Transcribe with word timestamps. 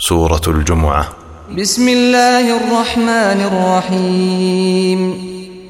سورة 0.00 0.40
الجمعة. 0.48 1.08
بسم 1.58 1.88
الله 1.88 2.56
الرحمن 2.56 3.40
الرحيم. 3.50 5.00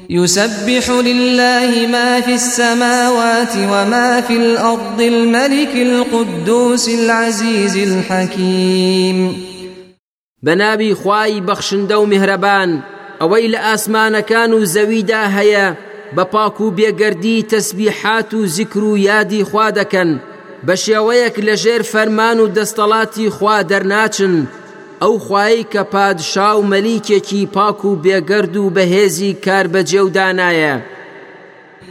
يسبح 0.09 0.89
لله 0.89 1.87
ما 1.87 2.21
في 2.21 2.33
السماوات 2.33 3.55
وما 3.57 4.21
في 4.21 4.33
الأرض 4.33 5.01
الملك 5.01 5.75
القدوس 5.75 6.89
العزيز 6.89 7.77
الحكيم. 7.77 9.35
بنابي 10.43 10.95
خواي 10.95 11.41
بخشندو 11.41 12.05
مهربان 12.05 12.81
ئەوەی 13.21 13.51
لە 13.51 13.57
ئاسمانەکان 13.57 14.53
و 14.53 14.65
زەویدا 14.65 15.25
هەیە 15.37 15.75
بە 16.15 16.23
پاک 16.23 16.61
و 16.61 16.71
بێگەردی 16.71 17.45
تەسبیحات 17.49 18.33
و 18.33 18.45
زیکر 18.45 18.83
و 18.83 18.97
یادی 18.97 19.43
خوا 19.43 19.71
دەکەن. 19.71 20.19
بە 20.67 20.75
شێوەیەک 20.85 21.35
لە 21.47 21.55
ژێر 21.63 21.83
فەرمان 21.91 22.37
و 22.39 22.51
دەستەڵاتی 22.57 23.33
خوا 23.35 23.57
دەرناچن 23.71 24.35
ئەو 25.01 25.13
خوایی 25.25 25.65
کە 25.73 25.83
پادشا 25.93 26.49
و 26.59 26.67
مەلیکێکی 26.71 27.49
پاک 27.55 27.85
و 27.85 27.99
بێگەرد 28.03 28.55
و 28.57 28.73
بەهێزی 28.75 29.37
کار 29.45 29.65
بەجێ 29.73 30.01
و 30.05 30.09
دانایە. 30.17 30.75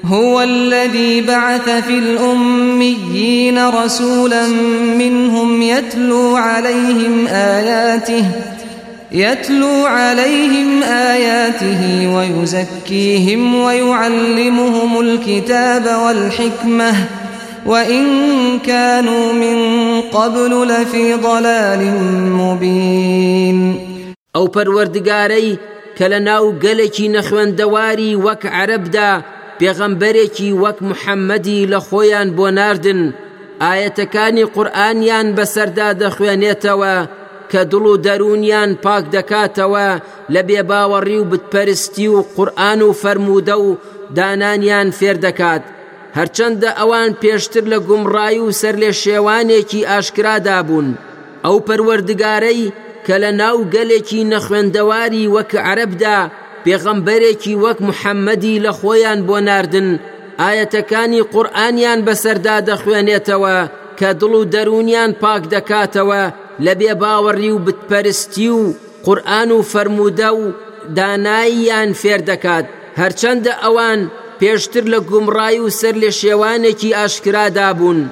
هو 0.05 0.39
الذي 0.39 1.21
بعث 1.21 1.69
في 1.87 1.99
الأميين 1.99 3.59
رسولا 3.69 4.47
منهم 4.99 5.63
يتلو 5.63 6.37
عليهم 6.37 7.27
آياته 7.27 8.25
يتلو 9.13 9.87
عليهم 9.87 10.83
آياته 10.83 11.81
ويزكيهم 12.15 13.55
ويعلمهم 13.55 15.01
الكتاب 15.01 15.87
والحكمة 16.05 16.95
وإن 17.67 18.05
كانوا 18.59 19.33
من 19.33 19.59
قبل 20.01 20.69
لفي 20.69 21.15
ضلال 21.15 21.83
مبين 22.33 23.79
أو 24.37 24.49
پروردگاري 24.49 25.59
کە 25.99 26.07
لە 26.13 26.21
ناو 26.29 26.45
گەلێکی 26.65 27.13
نەخوێندەواری 27.17 28.19
وەک 28.25 28.43
عەرەبدا 28.57 29.11
پێغەمبەرێکی 29.59 30.57
وەک 30.63 30.79
محەممەدی 30.91 31.69
لە 31.73 31.79
خۆیان 31.87 32.29
بۆ 32.37 32.47
ناردن 32.59 33.01
ئاەتەکانی 33.63 34.49
قورآانیان 34.55 35.27
بەسەردا 35.37 35.89
دەخوێنێتەوە 36.03 36.97
کە 37.51 37.61
دڵ 37.71 37.85
و 37.93 38.01
دەرونیان 38.07 38.71
پاک 38.85 39.05
دەکاتەوە 39.15 39.89
لە 40.35 40.41
بێباوەڕی 40.49 41.19
و 41.21 41.29
بتپەرستی 41.31 42.09
و 42.15 42.19
قورآن 42.37 42.81
و 42.83 42.97
فەرموودە 43.03 43.57
و 43.67 43.69
دانانیان 44.17 44.89
فێر 44.99 45.17
دەکات. 45.27 45.63
هەرچەندە 46.19 46.71
ئەوان 46.79 47.11
پێشتر 47.23 47.65
لە 47.73 47.79
گومڕایی 47.89 48.45
و 48.47 48.51
سەر 48.61 48.75
لێ 48.83 48.93
شێوانێکی 49.03 49.87
ئاشکرادا 49.91 50.59
بوون 50.69 50.89
ئەو 51.45 51.57
پەروەردگارەی 51.67 52.73
کە 53.07 53.15
لە 53.23 53.31
ناو 53.41 53.59
گەلێکی 53.75 54.29
نەخوێندەواری 54.33 55.31
وەک 55.35 55.53
عەرەبدا 55.67 56.19
پێغەمبەرێکی 56.65 57.59
وەک 57.65 57.79
محەممەدی 57.89 58.63
لە 58.65 58.73
خۆیان 58.79 59.21
بۆ 59.29 59.37
ناردن 59.49 59.89
ئاەتەکانی 60.41 61.27
قورآانیان 61.33 62.01
بەسەردا 62.07 62.57
دەخوێنێتەوە 62.69 63.57
کە 63.99 64.11
دڵ 64.21 64.33
و 64.41 64.49
دەرونیان 64.55 65.13
پاک 65.23 65.43
دەکاتەوە 65.55 66.23
لە 66.65 66.73
بێ 66.81 66.93
باوەڕی 67.03 67.51
و 67.55 67.63
بتپەرستی 67.67 68.49
و 68.59 68.63
قورآن 69.07 69.51
و 69.57 69.67
فەرموودە 69.73 70.31
و 70.41 70.45
داناییان 70.97 71.91
فێر 72.01 72.21
دەکات. 72.31 72.67
هەرچەندە 73.01 73.53
ئەوان 73.63 74.01
پێشتر 74.41 74.85
لە 74.93 74.99
گومڕای 75.11 75.59
و 75.61 75.71
سەر 75.81 75.95
لە 76.03 76.11
شێوانێکی 76.21 76.95
ئاشکرادا 76.99 77.73
بوون. 77.73 78.11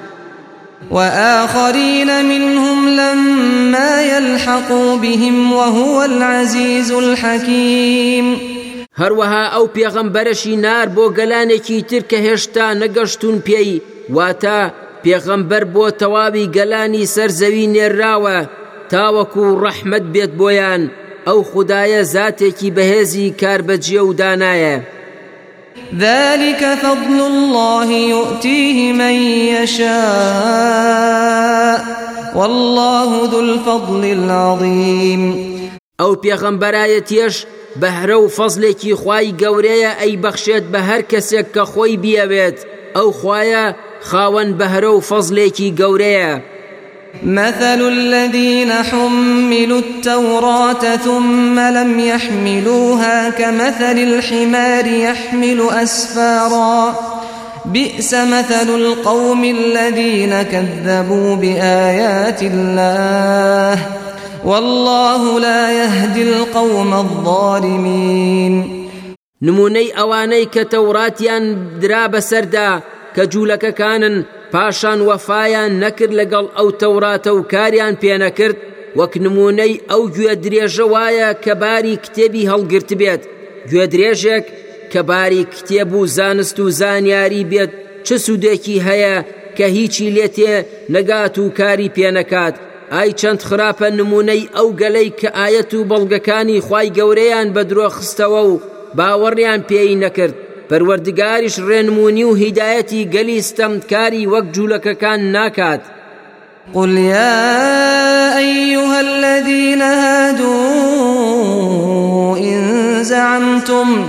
وآخرين 0.91 2.25
منهم 2.25 2.87
لما 2.87 4.01
يلحقوا 4.01 4.97
بهم 4.97 5.53
وهو 5.53 6.03
العزيز 6.03 6.91
الحكيم 6.91 8.37
هەروەها 9.01 9.43
ئەو 9.53 9.65
پێغەمبەرەشی 9.75 10.55
نار 10.65 10.87
بۆ 10.95 11.05
گەلانێکی 11.17 11.85
تر 11.89 12.03
کە 12.09 12.17
هێشتا 12.27 12.67
نەگەشتون 12.81 13.35
پێی 13.47 13.81
واتە 14.15 14.59
پێغەمبەر 15.03 15.63
بۆ 15.73 15.85
تەواوی 16.01 16.51
گەلانی 16.55 17.09
سەرزەوی 17.15 17.71
نێراوە 17.75 18.37
تاوەکو 18.91 19.45
ڕەحمت 19.63 20.05
بێت 20.13 20.31
بۆیان 20.39 20.81
ئەو 21.27 21.39
خدایە 21.51 22.01
زاتێکی 22.13 22.73
بەهێزی 22.77 23.35
کار 23.41 23.61
بەجێ 23.67 24.01
و 24.07 24.11
دانایە 24.19 24.77
ذلك 25.95 26.77
فضل 26.81 27.21
الله 27.21 27.91
يؤتيه 27.91 28.93
من 28.93 29.13
يشاء. 29.63 29.87
والله 32.35 33.29
ذو 33.31 33.39
الفضل 33.39 34.05
العظيم. 34.05 35.47
ئەو 35.99 36.15
پێغەمبەرایەتیش 36.15 37.45
بەهرە 37.81 38.17
و 38.23 38.27
فەزلێکی 38.27 38.93
خوای 38.93 39.33
گەورەیە 39.41 39.91
ئەی 40.01 40.17
بەخشێت 40.23 40.63
بە 40.73 40.77
هەر 40.77 41.01
کەسێک 41.01 41.47
کە 41.55 41.63
خۆی 41.71 41.97
بیاوێت. 41.97 42.59
ئەو 42.95 43.11
خوایە 43.11 43.65
خاوەن 44.01 44.49
بەهرە 44.59 44.91
و 44.93 45.01
فەزلێکی 45.09 45.73
گەورەیە. 45.79 46.56
مثل 47.23 47.87
الذين 47.87 48.71
حملوا 48.71 49.79
التوراة 49.79 50.95
ثم 50.95 51.59
لم 51.59 51.99
يحملوها 51.99 53.29
كمثل 53.29 53.97
الحمار 53.99 54.87
يحمل 54.87 55.69
أسفارا. 55.69 56.95
بئس 57.65 58.13
مثل 58.13 58.69
القوم 58.75 59.43
الذين 59.43 60.41
كذبوا 60.41 61.35
بآيات 61.35 62.43
الله. 62.43 63.79
والله 64.45 65.39
لا 65.39 65.71
يهدي 65.71 66.23
القوم 66.23 66.93
الظالمين. 66.93 68.83
نمونەی 69.41 69.93
ئەوانەی 69.97 70.45
کە 70.53 70.63
تەوراتیان 70.73 71.43
بەسەردا 72.07 72.96
کە 73.17 73.25
جوولەکەکانن 73.33 74.17
پاشان 74.53 74.99
وەفایان 75.09 75.71
نەکرد 75.83 76.13
لەگەڵ 76.19 76.45
ئەو 76.57 76.69
تەوراتە 76.81 77.31
و 77.33 77.41
کاریان 77.53 77.95
پێنەکرد 78.01 78.57
وەک 78.99 79.13
نمونەی 79.25 79.81
ئەو 79.89 80.03
گوێ 80.15 80.33
درێژە 80.43 80.85
وایە 80.93 81.29
کە 81.43 81.53
باری 81.61 81.95
کتێبی 82.03 82.47
هەڵگرت 82.51 82.91
بێت. 82.99 83.23
گوێ 83.69 83.85
درێژێک 83.93 84.45
کە 84.91 85.01
باری 85.09 85.43
کتێب 85.53 85.89
و 85.99 86.01
زانست 86.17 86.57
و 86.59 86.65
زانیاری 86.79 87.43
بێت 87.51 87.71
چه 88.05 88.15
سوودێکی 88.25 88.77
هەیە 88.87 89.15
کە 89.57 89.65
هیچی 89.77 90.07
لێتێ 90.15 90.55
نەگات 90.93 91.35
و 91.41 91.45
کاری 91.59 91.93
پێنەکات. 91.95 92.55
ئای 92.93 93.11
چەند 93.19 93.41
خراپە 93.47 93.87
نمونەی 93.99 94.49
ئەو 94.55 94.69
گەلەی 94.81 95.09
کە 95.19 95.29
ئاەت 95.37 95.71
و 95.73 95.87
بەڵگەکانی 95.91 96.63
خی 96.67 96.87
گەورەیان 96.97 97.47
بە 97.55 97.63
درۆ 97.69 97.87
خستەوە 97.95 98.41
و 98.51 98.53
باوەڕیان 98.97 99.61
پێی 99.69 99.95
نەکرد. 100.03 100.35
پەروەردگاریش 100.69 101.55
ڕێنمونی 101.69 102.23
و 102.29 102.37
هیدایەتی 102.41 103.07
گەلی 103.13 103.45
ستەمکاری 103.49 104.29
وەک 104.31 104.45
جوولەکەکان 104.55 105.19
ناکات. 105.35 105.83
قل 106.73 106.97
يا 106.97 108.37
أيها 108.37 108.99
الذين 108.99 109.81
هادوا 109.81 110.47
إن 112.37 112.63
زعمتم 113.03 114.07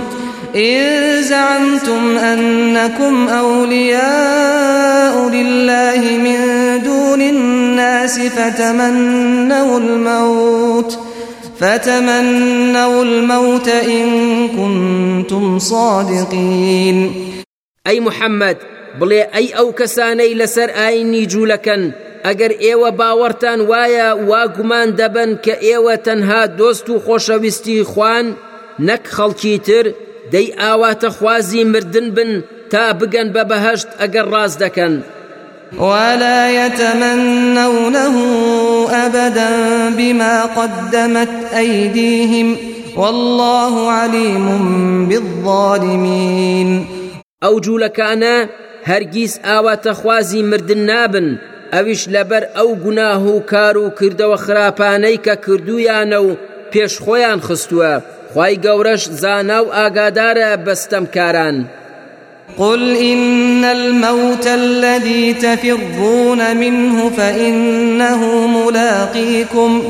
إن 0.55 1.21
زعمتم 1.21 2.17
أنكم 2.17 3.27
أولياء 3.27 5.29
لله 5.29 6.01
من 6.25 6.39
دون 6.83 7.21
الناس 7.21 8.19
فتمنوا 8.19 9.79
الموت. 9.79 11.08
فتمنوا 11.59 13.03
الموت 13.03 13.67
إن 13.67 14.07
كنتم 14.47 15.59
صادقين 15.59 17.11
أي 17.87 17.99
محمد 17.99 18.57
بڵێ 18.99 19.21
ئەی 19.33 19.47
ئەو 19.57 19.69
کەسانەی 19.79 20.37
لەسەر 20.41 20.69
ئاینی 20.79 21.27
جوولەکەن 21.31 21.83
ئەگەر 22.25 22.51
ئێوە 22.63 22.89
باوەڕتان 22.99 23.59
وایە 23.69 24.09
وا 24.29 24.43
گومان 24.55 24.89
دەبن 24.99 25.31
کە 25.43 25.53
ئێوە 25.65 25.95
تەنها 26.05 26.41
دۆست 26.59 26.87
خوان 27.91 28.25
نەک 28.87 29.03
خەڵکی 29.15 29.55
تر 29.67 29.85
دەی 30.33 30.47
ئاواتە 30.61 31.09
خوازی 31.17 31.63
مردن 31.63 32.07
بن 32.15 32.31
تا 32.71 32.93
بگەن 32.99 33.27
بە 33.35 33.43
بەهشت 33.49 33.89
ئەگەر 33.99 34.25
ڕاز. 34.33 34.53
ولا 35.77 36.65
يتمنونه 36.65 38.15
أبدا 38.89 39.49
بما 39.97 40.43
قدمت 40.45 41.29
أيديهم 41.57 42.57
والله 42.97 43.91
عليم 43.91 44.45
بالظالمين. 45.09 46.99
ئەو 47.43 47.59
جوولەکانە 47.65 48.35
هەرگیز 48.89 49.33
ئاواتە 49.47 49.91
خوازی 49.99 50.41
مردن 50.43 50.81
نابن. 50.89 51.27
ئەویش 51.73 52.01
لەبەر 52.13 52.43
ئەو 52.55 52.69
گوناه 52.83 53.23
و 53.27 53.39
کار 53.39 53.77
و 53.77 53.91
کردەوە 53.99 54.37
خراپانەی 54.45 55.21
کە 55.25 55.35
کردویانە 55.45 56.19
و 56.27 56.37
پێشخۆیان 56.71 57.39
خستووە. 57.47 57.93
خی 58.33 58.55
گەورەش 58.65 59.03
زانا 59.21 59.59
و 59.63 59.71
ئاگادارە 59.77 60.49
بەستەم 60.65 61.05
کاران. 61.15 61.57
قل 62.57 62.95
إن 62.95 63.65
الموت 63.65 64.47
الذي 64.47 65.33
تفرون 65.33 66.57
منه 66.57 67.09
فإنه 67.09 68.47
ملاقيكم 68.47 69.83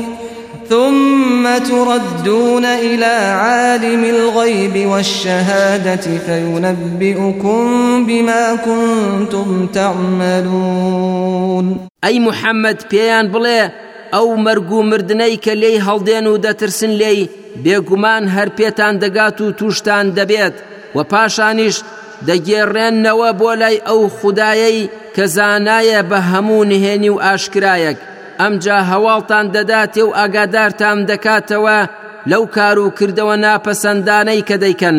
ثم 0.68 1.58
تردون 1.58 2.64
إلى 2.64 3.04
عالم 3.40 4.04
الغيب 4.04 4.86
والشهادة 4.86 6.18
فينبئكم 6.26 7.66
بما 8.06 8.54
كنتم 8.54 9.66
تعملون 9.74 11.06
أي 12.04 12.20
محمد 12.20 12.82
بيان 12.90 13.28
بلي 13.28 13.70
ئەو 14.12 14.36
مەرگ 14.46 14.70
و 14.72 14.82
مردنەی 14.82 15.40
کە 15.44 15.54
لێی 15.62 15.82
هەڵدێن 15.86 16.26
و 16.26 16.40
دەترسن 16.44 16.92
لێی 17.00 17.28
بێگومان 17.64 18.24
هەر 18.34 18.48
پێتان 18.58 18.94
دەگات 19.02 19.38
دەگێڕێننەوە 22.28 23.30
بۆ 23.40 23.50
لای 23.60 23.82
ئەو 23.88 24.00
خودایەی 24.18 24.90
کە 25.14 25.24
زانایە 25.36 26.00
بە 26.10 26.18
هەموو 26.30 26.68
نهێنی 26.70 27.10
و 27.14 27.22
ئاشکرایەک. 27.24 27.98
ئەمجا 28.40 28.78
هەواڵتان 28.90 29.46
دەداتێ 29.56 30.02
و 30.04 30.14
ئاگادارتان 30.18 30.98
دەکاتەوە 31.10 31.78
لەو 32.30 32.44
کار 32.56 32.78
و 32.78 32.92
کردەوە 32.98 33.36
ناپەسەندانەی 33.44 34.46
کە 34.48 34.56
دەیکەن. 34.64 34.98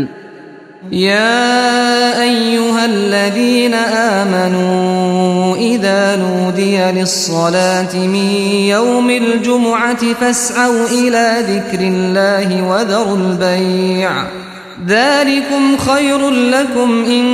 يا 0.91 2.21
أيها 2.21 2.85
الذين 2.85 3.73
آمنوا 4.19 5.55
إذا 5.55 6.15
نودي 6.15 6.77
للصلاة 6.91 7.95
من 7.95 8.29
يوم 8.75 9.09
الجمعة 9.09 10.13
فاسعوا 10.13 10.85
إلى 10.87 11.25
ذكر 11.49 11.79
الله 11.79 12.63
وذروا 12.69 13.17
البيع. 13.17 14.40
ذلكم 14.87 15.77
خير 15.77 16.29
لكم 16.29 17.03
إن 17.05 17.25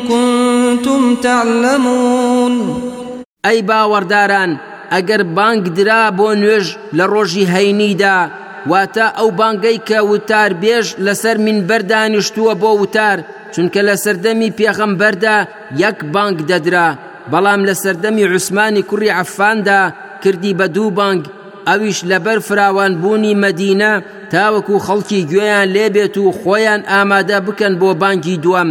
كنتم 0.00 1.14
تعلمون. 1.14 2.82
أي 3.46 3.62
باورداران 3.62 4.56
ئەگەر 4.92 5.22
بانگ 5.36 5.62
درا 5.76 6.02
بۆ 6.18 6.28
نوێژ 6.42 6.66
لە 6.96 7.04
ڕۆژی 7.12 7.50
هەینیدا 7.54 8.18
واتە 8.70 9.06
ئەو 9.18 9.28
بانگەی 9.40 9.78
کە 9.88 9.98
وتار 10.10 10.50
بێژ 10.62 10.86
لەسەر 11.06 11.36
من 11.46 11.58
بەردانیشتووە 11.68 12.54
بۆ 12.62 12.70
وتار 12.80 13.18
چونکە 13.52 13.80
لە 13.88 13.94
سەردەمی 14.04 14.54
پێغەمبەردا 14.58 15.38
یەک 15.82 15.98
بانگ 16.14 16.38
دەدرا 16.50 16.88
بەڵام 17.32 17.60
لە 17.68 17.74
سەردەمی 17.82 18.28
عوسمانی 18.30 18.86
کوڕی 18.90 19.14
عفاندا 19.20 19.80
کردی 20.22 20.52
بە 20.58 20.66
دوو 20.74 20.90
بانگ. 20.98 21.22
ئەویش 21.68 21.98
لەبەر 22.10 22.38
فراوان 22.48 22.92
بوونی 23.02 23.40
مەدینە 23.44 23.92
تاوەکو 24.32 24.82
خەڵکی 24.86 25.26
گوێیان 25.30 25.68
لێبێت 25.74 26.14
و 26.18 26.32
خۆیان 26.40 26.80
ئامادە 26.90 27.38
بکەن 27.46 27.74
بۆ 27.80 27.90
بانگی 28.02 28.40
دووەم. 28.44 28.70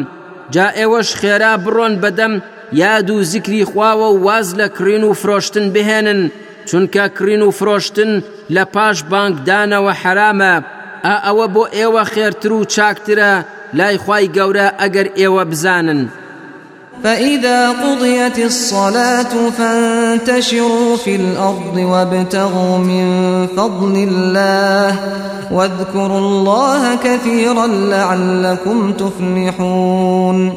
جا 0.53 0.67
ئێوەش 0.77 1.09
خێرا 1.19 1.53
بڕۆن 1.63 1.93
بەدەم 2.03 2.33
یاد 2.81 3.09
و 3.09 3.23
زیکری 3.31 3.63
خواوە 3.71 4.07
و 4.11 4.21
واز 4.25 4.47
لە 4.59 4.67
کرین 4.77 5.03
و 5.05 5.17
فرۆشتن 5.21 5.65
بهێنن. 5.75 6.21
چونکە 6.67 7.05
کرین 7.17 7.41
و 7.41 7.51
فرۆشتن 7.59 8.11
لە 8.55 8.63
پاش 8.73 8.97
بانکدانەوە 9.11 9.94
حرامە. 10.01 10.53
ئا 11.05 11.15
ئەوە 11.25 11.47
بۆ 11.55 11.63
ئێوە 11.77 12.03
خێرتر 12.13 12.51
و 12.53 12.67
چاکترە 12.73 13.33
لای 13.77 13.97
خی 14.03 14.25
گەورە 14.35 14.67
ئەگەر 14.81 15.07
ئێوە 15.19 15.44
بزانن. 15.51 16.01
فإذا 17.03 17.69
قضيت 17.69 18.39
الصلاة 18.39 19.50
فانتشروا 19.50 20.95
في 20.95 21.15
الأرض 21.15 21.77
وابتغوا 21.77 22.77
من 22.77 23.06
فضل 23.48 24.07
الله 24.09 25.00
واذكروا 25.51 26.19
الله 26.19 26.95
كثيرا 26.95 27.68
لعلكم 27.68 28.94
تفلحون. 28.94 30.53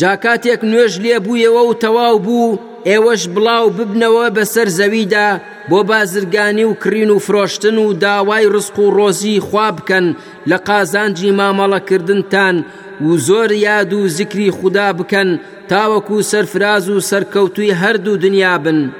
جاکاتێک 0.00 0.60
نوێژ 0.70 0.94
لێبوویەوە 1.04 1.62
و 1.68 1.74
تەواو 1.82 2.18
بوو 2.26 2.58
ئێوەش 2.88 3.22
بڵاو 3.34 3.66
ببنەوە 3.76 4.26
بەسەر 4.36 4.68
زەویدا 4.78 5.28
بۆ 5.70 5.78
بازرگانی 5.90 6.64
و 6.64 6.74
کرین 6.82 7.10
و 7.10 7.18
فرۆشتن 7.18 7.76
و 7.78 7.92
داوای 7.92 8.50
ڕسق 8.54 8.78
و 8.78 8.90
ڕۆزی 8.96 9.38
خوا 9.46 9.68
بکەن 9.76 10.06
لە 10.50 10.56
قازانجی 10.68 11.30
مامەڵەکردنتان. 11.38 12.56
و 13.06 13.16
زۆر 13.16 13.52
یاد 13.52 13.92
و 13.92 14.08
زیکری 14.08 14.50
خوددا 14.50 14.92
بکەن 14.92 15.40
تاوەکو 15.70 16.22
سەرفراز 16.22 16.88
و 16.88 17.00
سەرکەوتوی 17.00 17.74
هەردوو 17.82 18.16
دنیا 18.16 18.58
بن. 18.58 18.90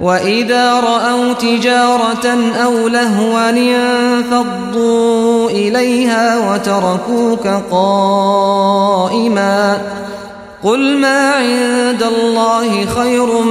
وإذا 0.00 0.80
رأوا 0.80 1.32
تجارة 1.32 2.26
أو 2.64 2.88
لهوا 2.88 3.50
انفضوا 3.50 5.50
إليها 5.50 6.52
وتركوك 6.52 7.46
قائما 7.70 9.80
قل 10.62 10.98
ما 10.98 11.32
عند 11.32 12.02
الله 12.02 12.86
خير 12.86 13.42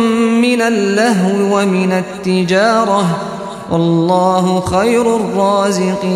من 0.42 0.62
اللهو 0.62 1.58
ومن 1.58 1.92
التجارة 1.92 3.06
والله 3.72 4.62
خير 4.62 5.16
الرازقين 5.16 6.08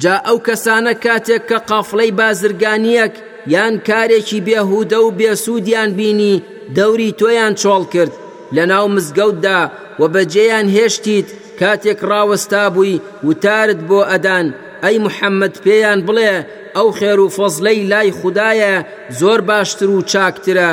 جا 0.00 0.14
ئەو 0.26 0.38
کەسانە 0.46 0.94
کاتێک 1.04 1.42
کە 1.50 1.58
قافڵەی 1.68 2.16
بازرگانیەک 2.18 3.14
یان 3.54 3.74
کارێکی 3.88 4.44
بێهودە 4.46 4.98
و 5.02 5.10
بێسوودیان 5.18 5.90
بینی 5.98 6.42
دەوری 6.76 7.16
تۆیان 7.20 7.54
چۆڵ 7.60 7.84
کرد. 7.94 8.12
لە 8.56 8.64
ناو 8.72 8.86
مزگەوتدا 8.94 9.60
و 10.00 10.02
بەجێیان 10.14 10.66
هێشتیت 10.76 11.28
کاتێک 11.60 12.00
ڕاوەستا 12.10 12.64
بووی 12.74 13.02
وتارت 13.26 13.80
بۆ 13.88 14.00
ئەدان. 14.10 14.46
ئەی 14.84 14.96
محەممەد 15.06 15.54
پێیان 15.64 16.00
بڵێ 16.06 16.34
ئەو 16.76 16.88
خێر 16.98 17.18
و 17.20 17.32
فەزلەی 17.36 17.86
لای 17.92 18.16
خوددایە 18.18 18.74
زۆر 19.20 19.40
باشتر 19.50 19.88
و 19.90 20.06
چاکترە. 20.12 20.70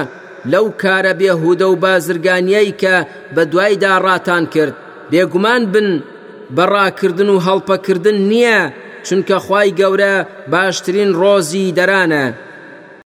لەو 0.52 0.68
کارە 0.82 1.14
بێهودە 1.20 1.68
و 1.70 1.80
بازرگانیەی 1.84 2.72
کە 2.82 2.96
بە 3.36 3.44
دوایدا 3.52 3.94
ڕاتان 4.06 4.44
کرد. 4.54 4.76
بێگومان 5.12 5.64
بن 5.74 5.90
بەڕاکردن 6.56 7.30
و 7.32 7.44
هەڵپەکردن 7.46 8.18
نییە. 8.32 8.62
چونکە 9.08 9.38
خی 9.46 9.70
گەورە 9.80 10.16
باشترین 10.54 11.12
ڕۆزی 11.20 11.74
دەرانە. 11.78 12.26